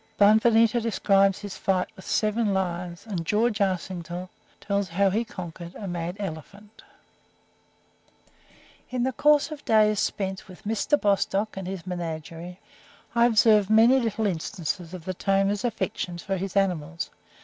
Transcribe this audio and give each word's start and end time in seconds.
III 0.19 0.39
BONAVITA 0.39 0.81
DESCRIBES 0.81 1.39
HIS 1.41 1.57
FIGHT 1.59 1.87
WITH 1.95 2.05
SEVEN 2.07 2.55
LIONS 2.55 3.05
AND 3.05 3.23
GEORGE 3.23 3.61
ARSTINGSTALL 3.61 4.31
TELLS 4.59 4.87
HOW 4.89 5.11
HE 5.11 5.25
CONQUERED 5.25 5.75
A 5.75 5.87
MAD 5.87 6.17
ELEPHANT 6.19 6.81
IN 8.89 9.03
the 9.03 9.11
course 9.11 9.51
of 9.51 9.63
days 9.63 9.99
spent 9.99 10.47
with 10.47 10.63
Mr. 10.65 10.99
Bostock 10.99 11.55
and 11.55 11.67
his 11.67 11.85
menagerie, 11.85 12.57
I 13.13 13.27
observed 13.27 13.69
many 13.69 13.99
little 13.99 14.25
instances 14.25 14.95
of 14.95 15.05
the 15.05 15.13
tamer's 15.13 15.63
affection 15.63 16.17
for 16.17 16.35
his 16.37 16.55
animals. 16.57 17.11